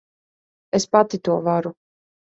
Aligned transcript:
Es 0.79 0.87
pati 0.95 1.17
to 1.27 1.39
varu. 1.49 1.71